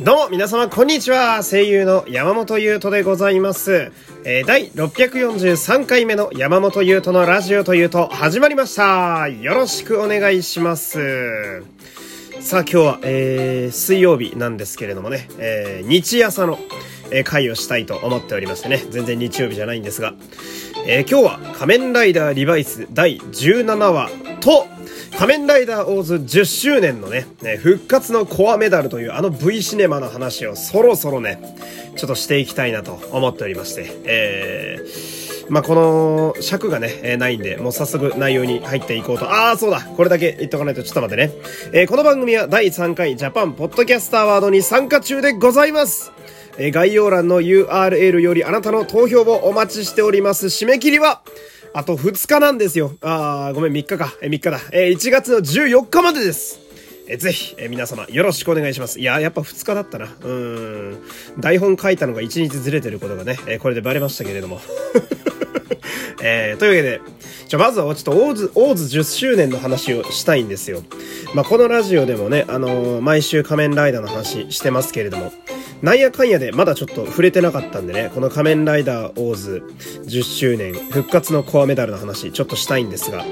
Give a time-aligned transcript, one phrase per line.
[0.00, 1.42] どうも皆様こんにちは。
[1.42, 3.90] 声優の山本優斗でございます、
[4.24, 9.26] えー、第643回目の山本優斗のラジオというと始まりました。
[9.26, 11.64] よろしくお願いします。
[12.38, 16.60] さあ今日は、えー、水曜日なんですけれどもね、えー、日朝の、
[17.10, 18.76] えー、会をしたいと思っておりましてね。
[18.90, 20.14] 全然日曜日じゃないんですが、
[20.86, 24.64] えー、今日は仮面ライダーリバイス第17話と
[25.16, 27.26] 仮面ライダーオーズ10周年のね、
[27.58, 31.40] 復活のコアメダルというあの V シネマの話をそろそろね、
[31.96, 39.28] ちょっとしていきたいなと思っておりまして、えー、まあ、この尺がね、えー、ないんで、もう早速内容に入っていこうと。
[39.28, 41.32] ああ、そうだこれだけ言っとかないとちょっと待ってね。
[41.72, 46.12] えー、この番組は第3回ジャパンポッドキャスターワードに参加中でございます
[46.58, 50.46] え概要欄の URL よりあなたの投票をお待ちしております。
[50.46, 51.22] 締め切りは、
[51.74, 52.96] あと2日なんですよ。
[53.00, 54.12] あー、ごめん、3日か。
[54.20, 54.60] え、3日だ。
[54.72, 56.60] えー、1月の14日までです。
[57.06, 59.00] え、ぜひ、え、皆様、よろしくお願いします。
[59.00, 60.06] いや、やっぱ2日だったな。
[60.06, 60.98] うーん。
[61.38, 64.60] 台本書いたのが1日ずれてることがね、えこれでバレましたけれども。
[66.20, 67.00] えー、というわけで、
[67.48, 70.82] じゃ、まずはちょっとオーズ、オーズ10周年の話をしたいんですよ。
[71.34, 75.32] まあ、このラジオでもね、あのー、毎週仮面ライダーの話してますけれども、
[75.82, 79.62] なんやかんやでまだちょっと触れてなかったんでね、この仮面ライダーオーズ
[80.04, 83.24] 10周年復活のコアメダルの話ちょっとしたいんですが、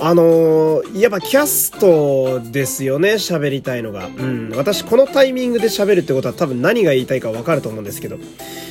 [0.00, 4.06] あのー、やっぱキャストですよね、喋りたいのが。
[4.06, 4.50] うん。
[4.54, 8.18] 私このタイミングで喋るってことは多分何が言いたいかわかると思うんですけど、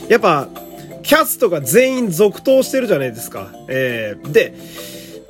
[0.07, 0.47] やっぱ、
[1.03, 3.53] キャストが全員続投してるじゃないですか。
[3.67, 4.53] えー、で、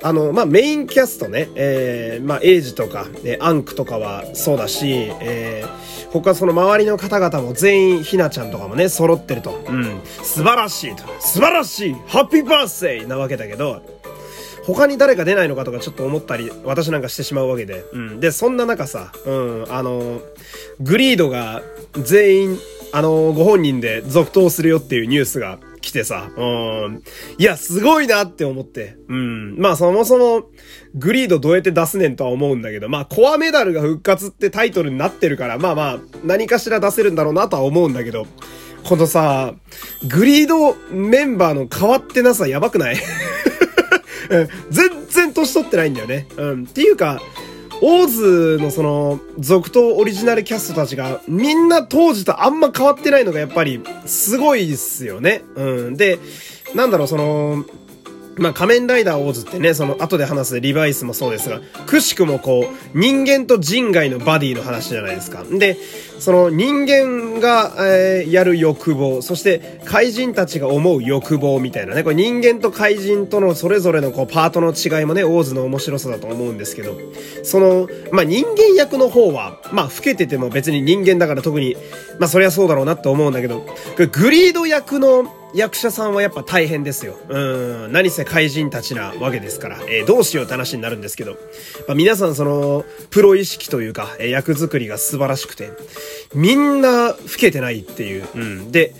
[0.02, 9.60] あの、まあ、メインキャストね、えー、まあ、エイジとか、えアンクとかはそうだし、えー、他その周りの方々も全員ひなちゃんとかもね、揃ってると。
[9.68, 10.00] うん。
[10.22, 11.02] 素晴らしいと。
[11.20, 13.82] 素晴らしいハッピーバースデーなわけだけど、
[14.64, 17.84] 他に誰か出ないのかとかちょっと思ったり、私なんかしてしまうわけで。
[17.92, 18.20] うん。
[18.20, 20.20] で、そんな中さ、うん、あの、
[20.80, 21.62] グリードが
[21.94, 22.58] 全員、
[22.92, 25.58] あの、ご本人で続投するよっていうニュースが
[25.88, 26.42] 来てさ、う
[26.90, 27.02] ん。
[27.38, 28.96] いや、すごいなって思って。
[29.08, 29.58] うん。
[29.58, 30.44] まあそもそも、
[30.94, 38.26] グリードどうやって出すねんとは思うんだけど、まあコアメダルが復活ってタイトルになってるから、まあまあ、何かしら出せるんだろうなとは思うんだけど、
[38.84, 39.54] このさ、
[40.06, 42.96] グリードメンバーの変わってなさやばくない？
[44.70, 46.26] 全然年取ってないんだよね。
[46.36, 46.64] うん。
[46.64, 47.20] っていうか、
[47.80, 55.44] オーズのその、続投オリジナルキャストたちが、みんな当時とあんま変わってないのがやっぱり、すごいっすよね。
[55.54, 55.96] うん。
[55.96, 56.18] で、
[56.74, 57.64] なんだろう、その、
[58.38, 65.44] まあ、仮面ライダーオーズってね、その後で話すリバイスもそうですが、くしくもこう、人間と人外のバディの話じゃないですか。
[65.44, 65.76] で、
[66.18, 76.98] その人間が、えー、やる欲望、そして怪人たちが思う欲望みたいなね、これ人間と怪人とのそれぞれのこうパートの違いもね、オーズの面白さだと思うんですけど、
[77.42, 81.76] その、まあ、人間役の方は、まあ、老けてても別に人間だから特に、
[82.18, 83.64] まあ、そりゃそうだろうなって思うんだけど、
[83.96, 87.16] グリード役の役者さんはやっぱ大変ですよ。
[87.28, 87.92] うん。
[87.92, 91.32] 何せ怪人たちなわけですから、えー、どうしようって話になるんですけど、
[91.86, 95.70] まあ、皆さんその、プロ意識というか、えー、役作りが素晴らしくて、
[96.34, 98.26] みんな老けてないっていう。
[98.34, 98.72] うん。
[98.72, 98.94] で、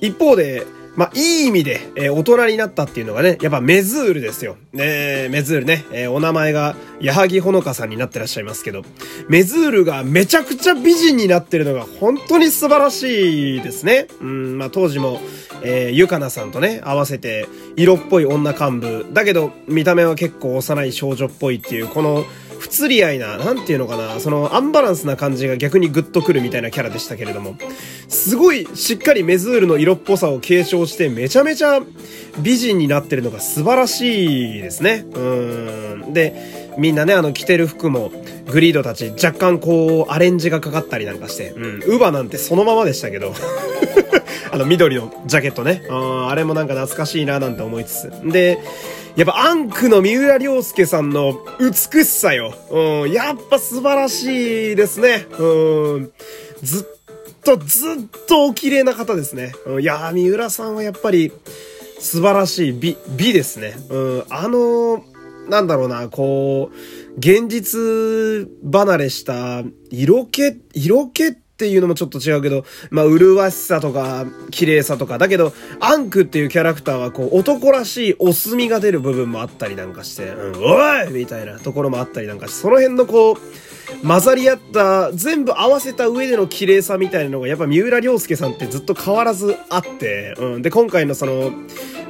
[0.00, 0.64] 一方で、
[0.96, 4.56] まあ、いい意味で、えー、大人になったっていうのがね、やっぱメズールですよ。
[4.72, 8.82] ねメズールね、えー、お名前が、矢作ほのかさんになってらっしゃいますけど、
[9.28, 14.08] メズールがめちゃくちゃ美人になってるのが本当に素晴らしいですね。
[14.20, 15.20] うん、まあ、当時も、
[15.62, 17.46] えー、ゆかなさんとね、合わせて、
[17.76, 19.06] 色っぽい女幹部。
[19.12, 22.24] だけど、見た目は結構幼い少女っぽいっていう、この、
[22.60, 27.56] 不釣り合いな、なんていうのかな、その、アンバランスな感じが逆にグッとくるみたいなキャラでしたけれども、
[28.08, 31.80] すごい、しっかりメズールの色っぽさを継承して、めちゃめちゃ
[32.38, 35.06] 美人になってるのが素晴らしいですね。
[35.14, 36.12] うん。
[36.12, 36.34] で、
[36.76, 38.12] みんなね、あの、着てる服も、
[38.50, 43.32] グリードたち、若干こう、アレンジがかかったりなんかして、うん、ウバなんてそのままでしたけど、
[44.52, 45.82] あの、緑のジャケットね。
[45.88, 48.12] あれもなんか懐かしいななんて思いつつ。
[48.30, 48.58] で、
[49.16, 52.54] やっぱアンクの三浦良介さんの美しさよ。
[52.70, 55.26] うん、やっぱ素晴らしいですね。
[55.38, 56.12] うん、
[56.62, 56.84] ずっ
[57.42, 59.52] と、ずっとお綺麗な方ですね。
[59.66, 61.32] うん、いや三浦さんはやっぱり
[61.98, 63.74] 素晴らしい美、美ですね。
[63.90, 65.04] うん、あの、
[65.48, 83.36] なんだろうな、こう、現実離れした色気、色気ってていうのもちょっと違うけど、まあ、麗しさとか、綺麗さとか、だけど、アンクっていうキャラクターは、こう、男らしいお墨が出る部分もあったりなんかして、うん、おいみたいなところもあったりなんかして、その辺のこう、
[84.06, 90.62] 混ざり合った、全部合わせた上での綺麗さみたいなのが、やっぱ三浦良介さんってずっと変わらずあって、うん。
[90.62, 91.52] で、今回のその、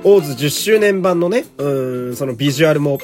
[0.04, 2.98] オーズ10周年版のね、うん、そのビジュアルも、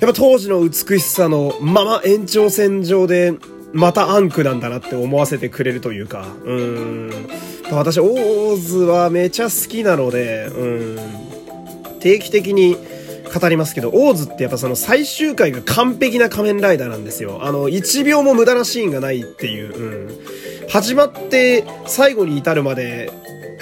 [0.00, 3.34] やっぱ当時の美しさのまま延長線上で、
[3.72, 7.10] またアンクなんだなって思わせてくれるというか、うん。
[7.70, 10.98] 私、オーズはめちゃ好きなので、うん。
[12.00, 12.76] 定期的に
[13.32, 17.40] 語りますけど、オーズってやっぱその最終回が完璧な仮面ライダーなんですよ。
[17.42, 20.68] あの、1秒も無駄なシーンがないっていう、うん。
[20.68, 23.10] 始まって最後に至るまで、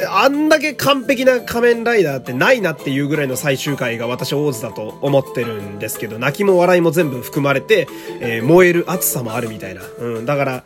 [0.08, 7.86] あんだけ完璧な仮面ライダーってないなっていうぐらいの最終回が私オーズだと思ってるんですけど、泣きも笑いも全部含まれて、
[8.20, 9.82] えー、燃える熱さもあるみたいな。
[9.98, 10.64] うん、だから、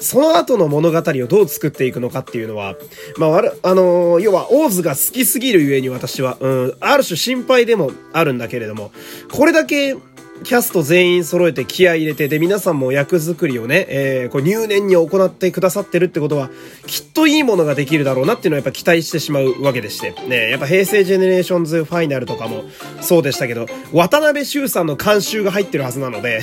[0.00, 2.76] その後の物語をどう作っていくのかっていうのは、
[3.16, 8.92] まあ、あのー、要は、オーズが好きすぎるゆえに私は、うん、ある種心配でもあるんだけれども、
[9.32, 9.96] これだけ
[10.44, 16.50] キャスト全員揃えて気合入れて、で、皆さんも役作りをね、えー、こう入念に行ってくださってるってことは、
[16.86, 20.14] きっといいものができるだろうなっていうのはやっぱ期待してしまうわけでして。
[20.28, 22.64] ね、やっぱ平成ジェネレーションズファイナルとかも
[23.00, 26.40] そうでしたけど、渡辺修さんの監修が入ってるはずなので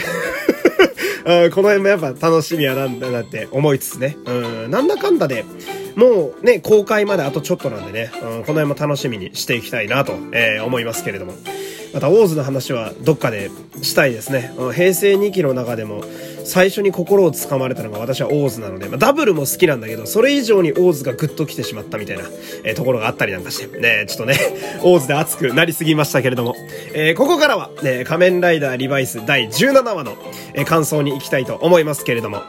[1.25, 4.15] この辺もやっぱ楽しみやなんだなって思いつつね。
[4.25, 5.43] うん、なんだかんだで、
[5.95, 11.33] もうね、公開まであとちょっとなんでね、うん、この辺も楽しみにしていきたいなと、えー、思いますけれども。
[11.95, 13.49] また、オーズの話はどっかで
[13.81, 14.53] したいですね。
[14.57, 16.03] うん平成2期の中でも、
[16.43, 22.25] 最初に心をつかまれたのが私はオーズなので、まあ、ダブルも好きなんだけど、それ以上にオーズがグッと来てしまったみたいな、
[22.65, 24.37] えー、ところがあったりなんかして、ね、ちょっとね、
[24.83, 26.53] オーズで熱くなりすぎましたけれども、
[26.97, 30.15] えー、ここからは、ね、仮面ライダーリバイス第17話の、
[30.53, 32.41] えー、感想に行きたいと思いますけれども、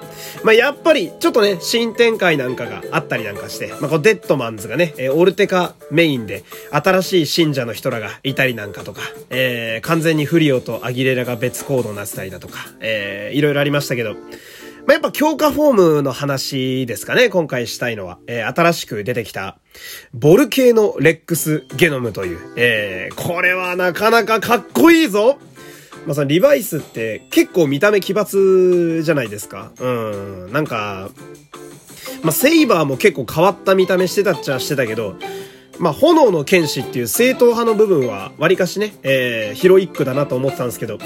[0.45, 9.01] まあ、やっぱり、ちょっとね、新展開なんかがあったりなんかして、まあ、こうデッドマンズがね、えー、オルテカメインで、新しい信者の人らがいたりなんかとか、
[9.31, 14.15] えー、完全にフリオとアギレラが別行動なってたりだとか、えー、いろいろありましたけど、
[14.87, 18.19] まあ、やっぱ強化フォームの話ですかね、今回したいのは。
[18.29, 19.59] えー、新しく出てきた、
[20.15, 25.39] ボル系のレックスゲノムという、えー、これはなかなかかっこいいぞ
[26.07, 29.73] まあ、そのリバイスって結構見た目奇抜じゃないですか。
[29.81, 30.53] うん。
[30.53, 31.11] なんか、
[32.23, 35.17] まあ、セイバーも結構変わった見た目してたっちゃしてたけど、
[35.81, 40.99] まあ、炎の剣士っていう正統派の部分は、割かしね、えー、ヒロイックだなと思ってたんですけど、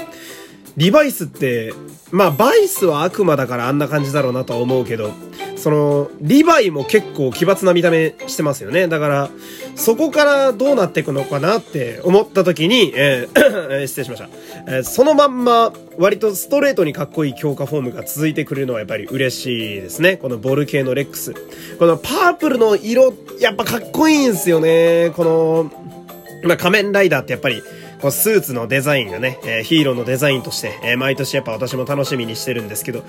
[0.77, 1.73] リバイスって、
[2.11, 5.11] まあ、バイスは悪魔だからあんな感じだろうなとは思うけど、
[5.57, 8.87] その、リヴァイも結構奇抜な見た目してますよね。
[8.87, 9.29] だから、
[9.75, 14.29] そこからどうなっていくのかなって思った時に、えー 失礼しました。
[14.67, 20.17] えー、そのまんま、割とストレートにかっこいい強化フォームが続いてくれるのはやっぱり嬉しいですね。
[20.17, 21.33] このボル系のレックス。
[21.77, 25.11] このパープルの色、やっぱかっこいいんですよね。
[25.15, 25.71] この、
[26.43, 27.61] まあ、仮面ライダーってやっぱり、
[28.01, 33.03] こうスーツのデザインがね、えー、ヒーローのデザインとして、えー、毎年やっぱ私も楽しみにしてるんですけど、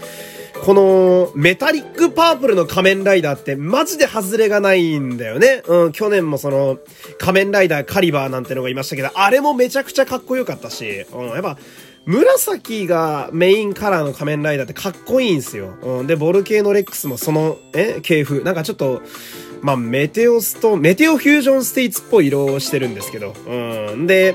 [0.65, 5.63] このメタリックパープルの仮面ライダーってマジで外れがないんだよね。
[5.67, 6.79] うん、去年もその
[7.19, 11.57] 仮面ライダーカリバーなんてのがいましたけど、あれもめちゃくちゃかっこよかったし、うん、やっぱ
[12.05, 15.75] 紫がメインカラーの仮面ライダーってかっこいいんすよ。
[15.83, 18.43] うん、で、ボルケーノレックスもその、え、系譜。
[18.43, 19.03] なんかちょっと、
[19.61, 24.09] まあ、メテオスと、メテオフュージョンステイツっぽい色をしてるんですけど、うん。
[24.09, 24.35] で、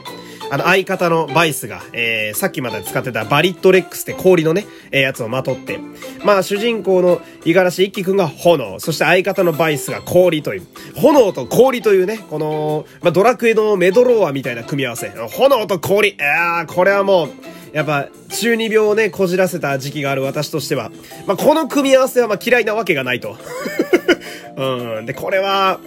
[0.50, 5.80] あの、相方のバイスが、えー、さっきまで使ってたバリッドレックスって氷のね、えー、やつをまとって、
[6.24, 15.10] まあ、主人公の五十嵐一輝くんが炎、そして相方のバイスが氷という、炎と氷というね、この、まあ、ドラクエのメドローアみたいな組み合わせ。
[15.10, 16.12] 炎と氷。
[16.12, 17.30] いやー、これはもう、
[17.74, 20.92] やっぱ、中二病をね、こじらせた時期がある私としては、
[21.26, 23.38] まあ、この組み合わせはま嫌いなわけがないと。
[24.56, 25.06] うん。
[25.06, 25.80] で、これは、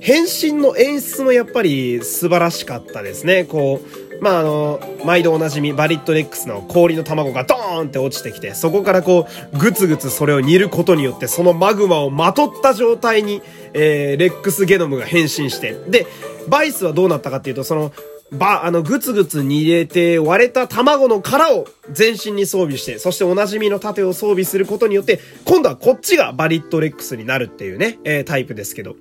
[0.00, 3.44] 変身の演出もやっぱり素晴らしかったですね。
[3.44, 13.42] こう、まあ、あの、毎度おなじみ、バリットレックスの氷の卵がドーンって落ちてきて、そこからこう、ぐつぐつそれを煮ることによって、そのマグマをまとった状態に、
[13.72, 16.06] えー、レックスゲノムが変身して、で、
[16.48, 17.92] バイスはどうなったかっていうと、その、
[18.32, 28.96] ば、あの、ぐつぐつに入れて割れた卵の殻を全身に装備して、そしておなじみの盾を装備することによって、今度はこっちがバリットレックスになるっていうね、えー、タイプですけど。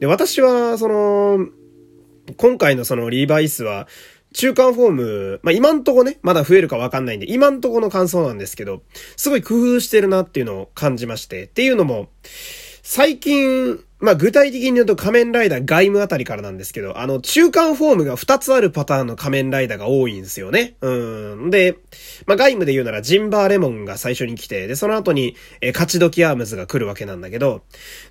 [0.00, 1.46] で、私は、その、
[2.36, 3.88] 今回のそのリーバイスは、
[4.34, 8.82] 中間フォーム、まあ、今んとこね、まだ増えるかわかんないんで、今んとこの感想なんですけど、
[9.16, 12.08] すごい工夫してるなっていうのを感じまして、っていうのも、
[12.94, 20.74] 最近、まあ、具体的に言うと仮面ライダー外務あたりからなんですけど、あの、中間フォームが2つあるパターンの仮面ライダーが多いんですよね。
[20.82, 20.90] う
[21.46, 21.48] ん。
[21.48, 21.78] で、
[22.26, 27.62] まあ、外務で言うならジンバーレモンが最初に来て、で、その後に、え、勝ち時アームズが来るわけなんだけど、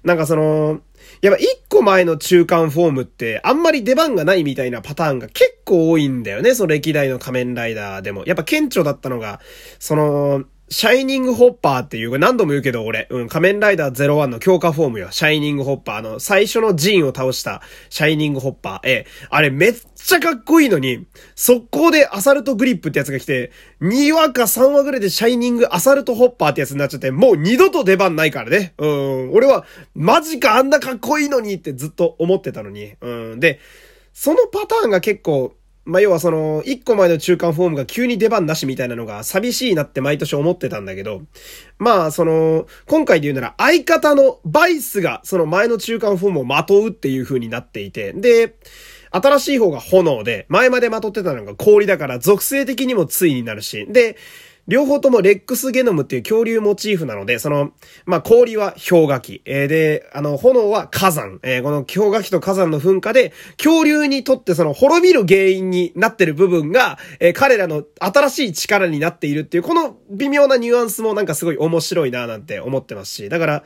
[0.03, 0.81] なんかその、
[1.21, 6.55] やっぱ一個前の中間フォームってあんまり出番がないみたいなパターンが結構多いんだよね。
[6.55, 8.23] その歴代の仮面ライダーでも。
[8.25, 9.41] やっぱ顕著だったのが、
[9.77, 15.11] その、シャイニングホッパーっていう、何度も言うけど俺、うん、仮面ライダー01の強化フォームよ。
[15.11, 18.87] シャイニングホッパーの、最初のジーンを倒したシャイニングホッパー。
[18.87, 23.51] えあれめっちゃかっこいいのに、速攻でアサルトグリップってやつが来て、
[23.81, 28.73] 2話か3話ぐらいでシャイニングアサルトホッパーってやつになっちゃって、もう二度と出番ないからね。
[28.77, 32.93] うん、俺は、マジかあんなかっこいいのにってずっと思ってたのに。
[33.01, 33.59] うん、で、
[34.13, 35.53] そのパターンが結構、
[35.91, 41.24] まあ、要はその、一個前の中間フォームが急に出番なしみたいなのが寂しいなって毎年思ってたんだけど、
[41.79, 48.55] まあ、その、今回で言うなら相方のバイスがその前の中間フォームをまとうっていう風になっていて、で、
[49.12, 54.15] 新しい方が炎で、前までまとってたのが氷だから属性的にもついになるし、で、
[54.67, 57.71] 両方ともレックスゲノムっていう恐竜モチーフなので、その、
[58.05, 73.63] まあ、氷は氷河期、えー、で、あの、炎は火山、えー、この氷河期と火山の噴火で、恐竜にとってその滅びる原因になってる部分が、えー、彼らの新しい力になっているっていう、この微妙なニュアンスもなんかすごい面白いななんて思ってますし、だから、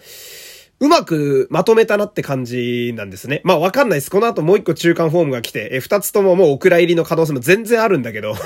[0.79, 3.41] うまくまとめたなって感じなんですね。
[3.44, 4.12] まあわかんないです。
[4.12, 8.36] この後もう一個中間フォームが来て、え、二つとももうお蔵入りの可能性も全然あるんだけど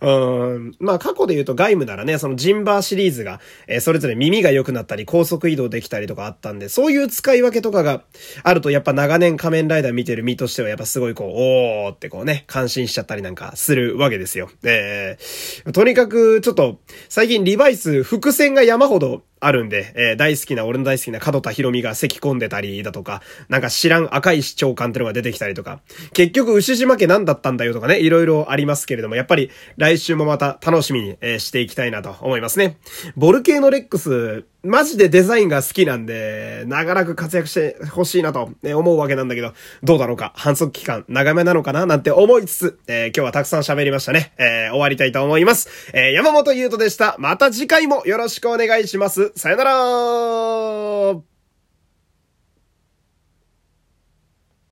[0.00, 0.76] うん。
[0.78, 8.02] まあ過去で言うとガイムならね、そのジンバーシリーズが、え、それぞれ耳が良くなったり、高速移動できたりとかあったんで、そういう使い分けとかが
[8.42, 14.50] あると、やっぱ長年仮面ライダー見てる身としては、やっぱすごいこう、おーってこうね、感心しちゃったりなんかするわけですよ。
[14.62, 25.80] えー、とにかく、ちょっと、最近リバイス、伏線が山ほどあるんで、えー、大好きな、俺の大好きな角田博美が咳込んでたりだとか、なんか知らん赤い市長官ってのが出てきたりとか、
[26.12, 32.78] 結局牛島家何だったんだよとかね、いろいろありますけれども、やっぱり来週もまた楽しみに、えー、していきたいなと思いますね。
[33.16, 39.52] ボルケーノレックス、マジでデザインが好きなんで、長らく活躍してほしいなと思うわけなんだけど、
[39.84, 40.32] どうだろうか？
[40.34, 41.86] 反則期間長めなのかな？
[41.86, 44.32] なんて思いつつ、えー、今日はたくさん喋りましたね。
[44.36, 45.68] えー、終わりたいと思います。
[45.94, 47.14] えー、山本優斗でした。
[47.18, 49.32] また次回もよろしくお願いします。
[49.36, 51.37] さよなら